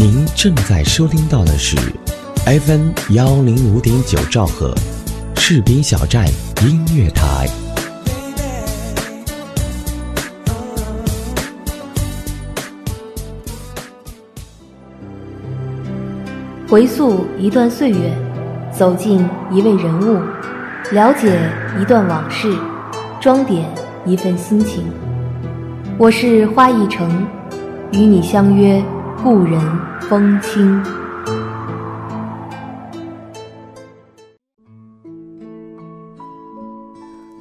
[0.00, 1.76] 您正在收听到的是
[2.46, 4.72] FM 幺零五点九兆赫，
[5.34, 6.24] 士兵小站
[6.62, 7.48] 音乐台。
[16.68, 18.16] 回溯一段岁月，
[18.70, 20.22] 走进一位人物，
[20.92, 21.36] 了解
[21.82, 22.56] 一段往事，
[23.20, 23.68] 装点
[24.06, 24.84] 一份心情。
[25.98, 27.26] 我是花一城，
[27.90, 28.80] 与你相约
[29.20, 29.60] 故人
[30.02, 30.80] 风轻。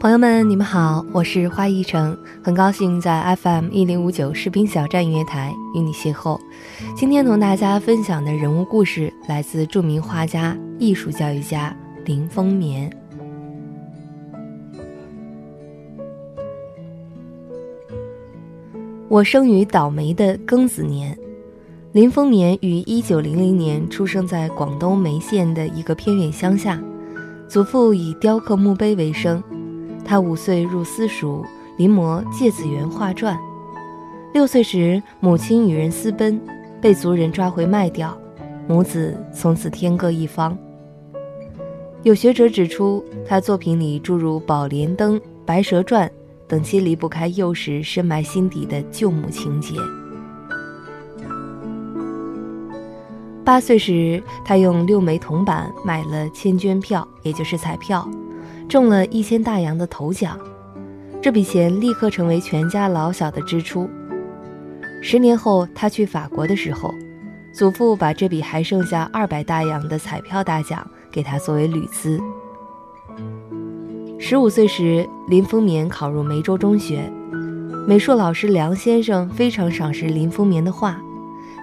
[0.00, 6.40] 朋友们，你们好，我是花一城，很高兴在 FM 一零五九士兵小站音乐台与你邂逅。
[6.96, 12.90] 今天同大家分享的人物故事来自著名画家、艺术教育家林风眠。
[19.08, 21.16] 我生于倒霉的庚子年，
[21.96, 26.78] 林风眠于一九零零年出生在广东梅县的一个偏远乡下，
[27.48, 29.42] 祖父以雕刻墓碑为生。
[30.04, 31.42] 他五岁入私塾
[31.78, 33.34] 临摹芥子园画传，
[34.34, 36.38] 六岁时母亲与人私奔，
[36.82, 38.14] 被族人抓回卖掉，
[38.68, 40.54] 母子从此天各一方。
[42.02, 46.06] 有学者指出，他作品里诸如《宝莲灯》《白蛇传》
[46.46, 49.72] 等，皆离不开幼时深埋心底的救母情节。
[53.46, 58.04] 八岁时，他用六枚铜板买了千绢票，也就是彩票。
[58.68, 60.36] 中了一千大洋的头奖，
[61.22, 63.88] 这笔钱立刻成为全家老小的支出。
[65.00, 66.92] 十年后，他去法国的时候，
[67.54, 72.20] 祖父把这笔还剩下二百大洋的彩票大奖给他作为旅资。
[74.18, 77.08] 十五岁时，林风眠考入梅州中学，
[77.86, 81.00] 美术老师梁先生非常赏识林风眠的画，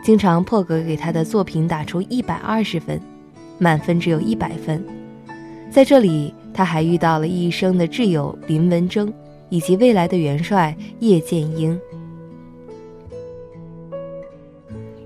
[0.04, 3.02] 经常破格给他的作品打出一百二十分，
[3.58, 4.84] 满分只有一百分。
[5.72, 6.34] 在这里。
[6.56, 9.12] 他还遇到了一生的挚友林文征，
[9.50, 11.76] 以及未来的元帅叶剑英。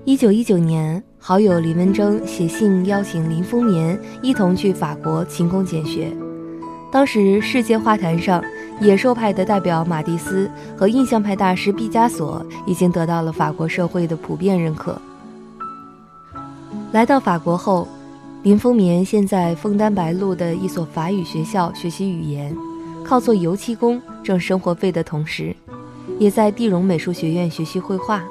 [0.04, 6.12] 一九一九年，好友林文征写信邀请林风眠一同去法国勤工俭学。
[6.92, 8.44] 当时世界画坛上，
[8.80, 15.00] 野兽派的代表马蒂斯和印象派大师毕加索已经得到了法国社会的普遍认可。
[16.92, 17.86] 来到法国后。
[18.44, 22.56] 林风眠现在枫丹白露的一所法语学校学习语言，
[23.04, 25.54] 靠做油漆工挣生活费的同时，
[26.20, 28.22] 也在地荣美术学院学习绘画。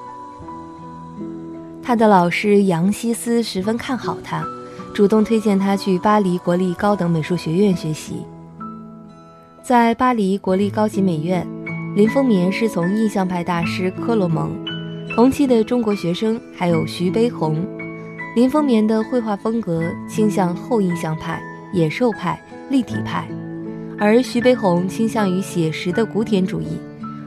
[1.83, 4.41] 他的老师杨西斯十分看好他，
[4.95, 8.23] 主动推荐他去巴黎国立高等美术学院学习。
[9.67, 11.45] 在巴黎国立高级美院，
[11.93, 14.49] 林风眠是从印象派大师科罗蒙，
[15.13, 17.67] 同期的中国学生还有徐悲鸿。
[18.33, 23.27] 林风眠的绘画风格倾向后印象派、野兽派、立体派，
[23.99, 26.79] 而徐悲鸿倾向于写实的古典主义。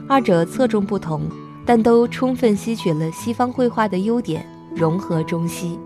[0.07, 1.21] 二者侧重不同，
[1.63, 4.43] 但都充分吸取了西方绘画的优点，
[4.75, 5.77] 融合中西。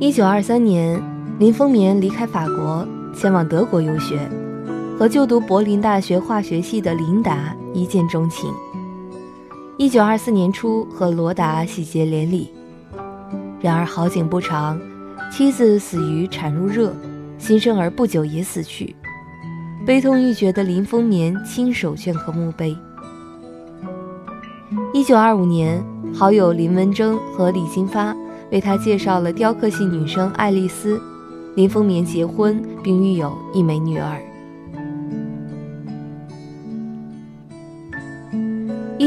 [0.00, 1.00] 一九二三年，
[1.38, 2.84] 林风眠离开法国，
[3.14, 4.18] 前往德国游学，
[4.96, 8.52] 和就读柏林大学化学系的琳达一见钟情。
[9.76, 12.48] 一九二四年初，和罗达喜结连理。
[13.60, 14.80] 然而好景不长，
[15.32, 16.94] 妻子死于产褥热，
[17.38, 18.94] 新生儿不久也死去。
[19.84, 22.76] 悲痛欲绝的林风眠亲手镌刻墓碑。
[24.92, 25.84] 一九二五年，
[26.14, 28.14] 好友林文征和李金发
[28.52, 31.02] 为他介绍了雕刻系女生爱丽丝，
[31.56, 34.22] 林风眠结婚并育有一枚女儿。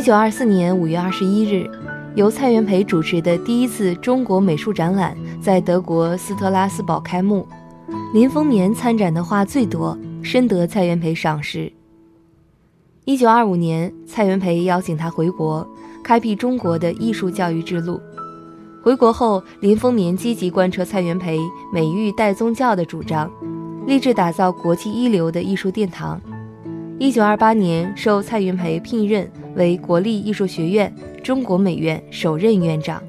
[0.07, 1.69] 九二四年五月二十一日。
[2.16, 7.45] 由蔡元培主持的第一次中国美术展览在德国斯特拉斯堡开幕，
[8.13, 11.69] 林风眠参展的画最多，深得蔡元培赏识。
[13.03, 15.67] 一九二五年，蔡元培邀请他回国，
[16.01, 17.99] 开辟中国的艺术教育之路。
[18.82, 21.37] 回国后，林风眠积极贯彻蔡元培
[21.73, 23.29] “美育代宗教”的主张，
[23.85, 26.17] 立志打造国际一流的艺术殿堂。
[26.99, 30.91] 一九二八年，受蔡元培聘任为国立艺术学院。
[31.23, 33.03] 中国美院首任院长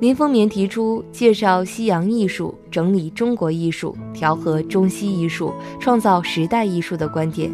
[0.00, 7.50] 林风眠提出介绍西洋艺术、整理中国艺术、调和中西艺术、创造时代艺术的观点，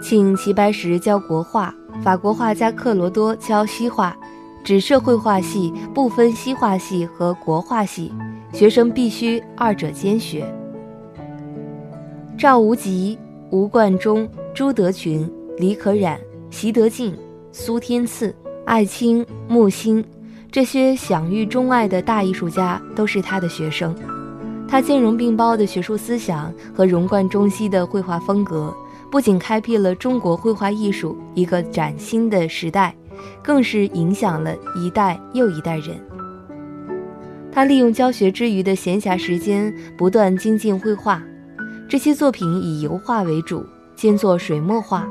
[0.00, 4.16] 请齐白石教国画，法国画家克罗多教西画，
[4.62, 8.12] 只设绘画系，不分西画系和国画系，
[8.52, 10.46] 学生必须二者兼学。
[12.38, 13.18] 赵无极、
[13.52, 16.18] 吴冠中、朱德群、李可染、
[16.48, 17.14] 习德进。
[17.52, 18.34] 苏天赐、
[18.64, 20.02] 艾青、木心，
[20.50, 23.94] 这些享誉中外的大艺术家都是他的学生。
[24.66, 28.74] 他兼容并包的学术思想和融贯中西的绘画风格，
[29.10, 32.96] 不仅开辟了中国绘画艺术一个崭新的时代，
[33.44, 36.00] 更是影响了一代又一代人。
[37.52, 41.22] 他利用教学之余的闲暇时间，不断精进绘画。
[41.92, 45.06] 这些作品以油画为主，兼作水墨画，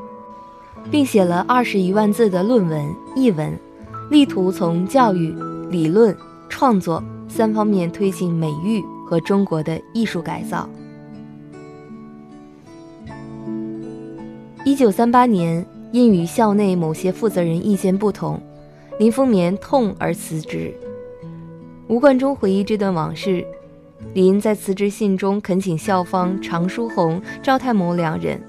[0.89, 2.83] 并写了二十余万字的论文
[3.15, 3.55] 译文，
[4.09, 5.31] 力图从教育、
[5.69, 6.17] 理论、
[6.49, 8.83] 创作三方面推进美育。
[9.05, 10.67] 和中国的艺术改造。
[14.65, 18.41] 一九三八年，因与校内某些负责人意见不同，
[18.97, 20.73] 林风眠痛而辞职。
[21.89, 23.45] 吴冠中回忆这段往事，
[24.13, 28.41] 林在辞职信中恳请校方常书鸿、赵太谋两人，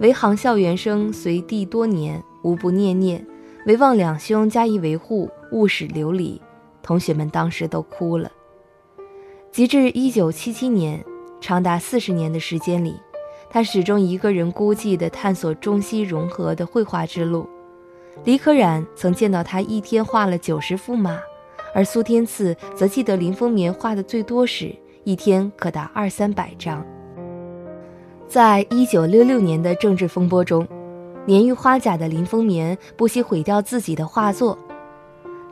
[0.00, 3.26] 为行校园生随地多年，无不念念，
[3.66, 6.40] 唯望两兄加以维护，勿使流离。
[6.82, 8.30] 同学们当时都哭了。
[9.50, 11.02] 及至一九七七年，
[11.40, 12.96] 长达四十年的时间里，
[13.48, 17.48] 他始终一个人孤寂地探索中西融合的绘画之路。
[18.24, 21.18] 李可染曾见到他一天画了九十幅马，
[21.74, 24.74] 而苏天赐则记得林风眠画的最多时，
[25.04, 26.84] 一天可达二三百张。
[28.28, 30.66] 在一九六六年的政治风波中，
[31.26, 34.58] 年逾花甲的林风眠不惜毁掉自己的画作。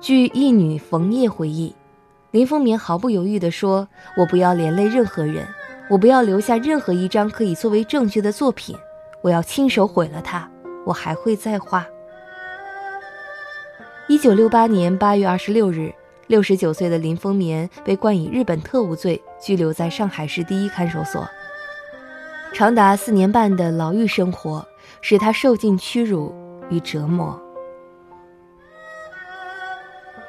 [0.01, 1.75] 据义女冯叶回忆。
[2.33, 5.45] 林风眠毫不犹豫地说：“我不要连累任何人，
[5.91, 8.77] 我不要留下任何一张可以作为证据的作品，
[9.21, 10.49] 我要亲手毁了它。
[10.87, 11.85] 我还会再画。”
[14.09, 15.93] 一九六八年八月二十六日，
[16.31, 21.29] 六十九岁的林风眠被冠以日本特务罪，拘留在上海市第一看守所，
[22.55, 24.65] 长达四年半的牢狱生活
[25.01, 26.33] 使他受尽屈辱
[26.71, 27.37] 与折磨。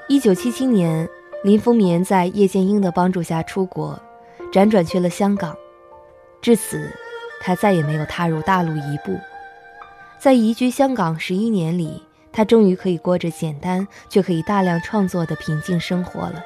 [0.07, 1.07] 一九七七年。
[1.43, 3.99] 林风眠在叶剑英的帮助下出国，
[4.51, 5.57] 辗转去了香港。
[6.39, 6.87] 至此，
[7.41, 9.19] 他再也没有踏入大陆一步。
[10.19, 16.43] 在移居香港十一年里，他终于可以过着简单却可以大量创作的平静生活了。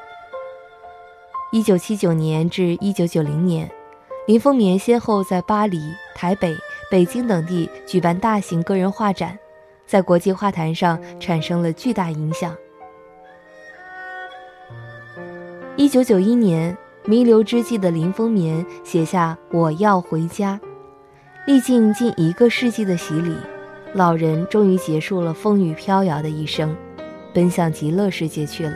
[1.51, 3.69] 一九七九年至一九九零年，
[4.27, 5.79] 林风眠先后在巴黎、
[6.13, 6.55] 台北、
[6.89, 9.37] 北京等地举办大型个人画展，
[9.85, 12.55] 在国际画坛上产生了巨大影响。
[15.77, 20.59] 一九九一年，弥留之际的林风眠写下《我要回家》。
[21.47, 23.37] 历尽近一个世纪的洗礼，
[23.95, 26.75] 老人终于结束了风雨飘摇的一生，
[27.33, 28.73] 奔向极乐世界去了。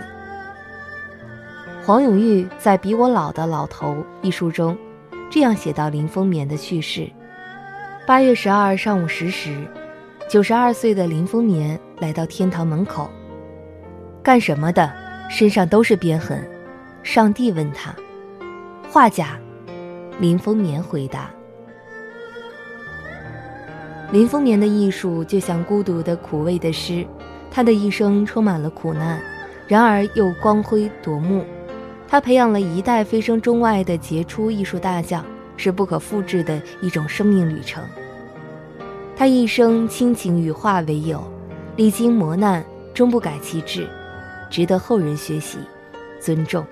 [1.86, 4.78] 黄永玉在《比我老的老头》一书中，
[5.30, 7.06] 这样写到林风眠的去世：
[8.08, 9.68] 八月十二上午十时，
[10.30, 13.10] 九十二岁的林风眠来到天堂门口。
[14.24, 14.90] 干什么的？
[15.30, 16.42] 身上都是鞭痕。
[17.04, 17.94] 上帝问他
[18.90, 19.38] ：“画家。”
[20.18, 21.30] 林风眠回答
[24.12, 27.06] ：“林风眠的艺术就像孤独的苦味的诗，
[27.52, 29.22] 他的一生充满了苦难，
[29.68, 31.46] 然而又光辉夺目。
[32.08, 35.24] 他培养了一代飞升中外的杰出艺术大将，
[35.58, 37.84] 是不可复制的一种生命旅程。
[39.16, 41.24] 他一生亲情与画为友，
[41.76, 42.66] 历经磨难
[42.96, 43.88] 终不改其志，
[44.50, 45.60] 值得后人学习、
[46.20, 46.66] 尊重。”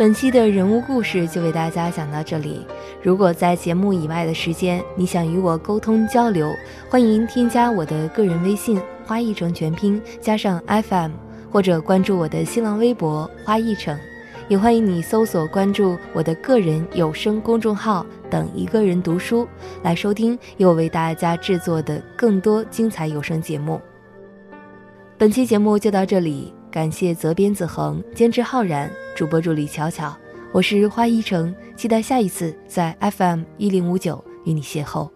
[0.00, 2.64] 本期的人物故事就为大家讲到这里。
[3.02, 6.50] 如果在节目以外的时间，你想与我沟通交流，
[6.88, 11.10] 欢迎添加我的个人微信“花一城全拼”加上 FM，
[11.52, 13.94] 或者关注我的新浪微博“花一城”，
[14.48, 19.46] 也欢迎你搜索关注我的个人有声公众号“等一个人读书”，
[19.84, 23.78] 来收听由我为大家制作的更多精彩有声节目。
[25.18, 26.54] 本期节目就到这里。
[26.70, 30.16] 感谢责编子恒，监制浩然，主播助理巧巧，
[30.52, 35.10] 我是花一城，期待下一次在 FM 一零五九与你邂逅。